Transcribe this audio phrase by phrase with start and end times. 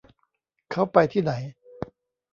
[0.71, 1.31] เค้าไปที่ไหน